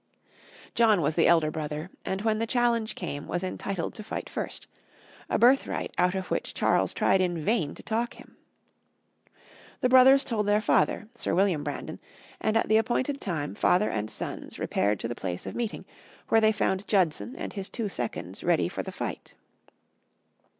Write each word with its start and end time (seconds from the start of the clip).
John 0.73 0.99
was 1.03 1.13
the 1.13 1.27
elder 1.27 1.51
brother, 1.51 1.91
and 2.03 2.23
when 2.23 2.39
the 2.39 2.47
challenge 2.47 2.95
came 2.95 3.27
was 3.27 3.43
entitled 3.43 3.93
to 3.93 4.03
fight 4.03 4.29
first, 4.29 4.65
a 5.29 5.37
birthright 5.37 5.93
out 5.95 6.15
of 6.15 6.31
which 6.31 6.55
Charles 6.55 6.91
tried 6.91 7.21
in 7.21 7.45
vain 7.45 7.75
to 7.75 7.83
talk 7.83 8.15
him. 8.15 8.35
The 9.81 9.89
brothers 9.89 10.25
told 10.25 10.47
their 10.47 10.59
father, 10.59 11.07
Sir 11.13 11.35
William 11.35 11.63
Brandon, 11.63 11.99
and 12.39 12.57
at 12.57 12.67
the 12.67 12.77
appointed 12.77 13.21
time 13.21 13.53
father 13.53 13.91
and 13.91 14.09
sons 14.09 14.57
repaired 14.57 14.99
to 15.01 15.07
the 15.07 15.13
place 15.13 15.45
of 15.45 15.53
meeting, 15.53 15.85
where 16.29 16.41
they 16.41 16.51
found 16.51 16.87
Judson 16.87 17.35
and 17.35 17.53
his 17.53 17.69
two 17.69 17.87
seconds 17.87 18.43
ready 18.43 18.67
for 18.67 18.81
the 18.81 18.91
fight. 18.91 19.35